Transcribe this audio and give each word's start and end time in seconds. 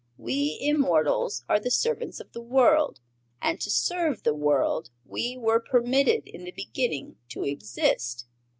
We 0.17 0.57
immortals 0.59 1.43
are 1.47 1.59
the 1.59 1.69
servants 1.69 2.19
of 2.19 2.31
the 2.31 2.41
world, 2.41 2.99
and 3.39 3.61
to 3.61 3.69
serve 3.69 4.23
the 4.23 4.33
world 4.33 4.89
we 5.05 5.37
were 5.37 5.59
permitted 5.59 6.27
in 6.27 6.43
the 6.43 6.51
Beginning 6.53 7.17
to 7.29 7.43
exist. 7.45 8.25